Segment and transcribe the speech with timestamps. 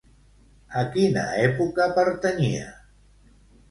[0.81, 2.77] A quina època pertanyia?